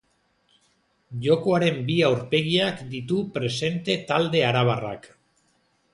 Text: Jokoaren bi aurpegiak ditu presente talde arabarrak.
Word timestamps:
Jokoaren 1.25 1.77
bi 1.89 1.97
aurpegiak 2.09 2.81
ditu 2.95 3.21
presente 3.37 4.01
talde 4.13 4.45
arabarrak. 4.49 5.11